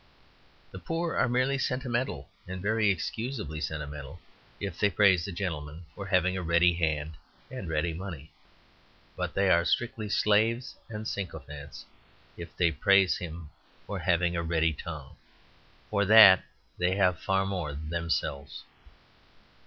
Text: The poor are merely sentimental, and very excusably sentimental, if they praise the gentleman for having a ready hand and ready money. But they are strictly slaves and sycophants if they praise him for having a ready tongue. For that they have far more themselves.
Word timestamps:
The 0.71 0.79
poor 0.79 1.15
are 1.15 1.29
merely 1.29 1.59
sentimental, 1.59 2.27
and 2.47 2.59
very 2.59 2.89
excusably 2.89 3.61
sentimental, 3.61 4.19
if 4.59 4.79
they 4.79 4.89
praise 4.89 5.25
the 5.25 5.31
gentleman 5.31 5.85
for 5.93 6.07
having 6.07 6.35
a 6.35 6.41
ready 6.41 6.73
hand 6.73 7.17
and 7.51 7.69
ready 7.69 7.93
money. 7.93 8.31
But 9.15 9.35
they 9.35 9.51
are 9.51 9.63
strictly 9.63 10.09
slaves 10.09 10.75
and 10.89 11.07
sycophants 11.07 11.85
if 12.35 12.57
they 12.57 12.71
praise 12.71 13.17
him 13.17 13.51
for 13.85 13.99
having 13.99 14.35
a 14.35 14.41
ready 14.41 14.73
tongue. 14.73 15.17
For 15.91 16.03
that 16.05 16.45
they 16.79 16.95
have 16.95 17.19
far 17.19 17.45
more 17.45 17.73
themselves. 17.73 18.63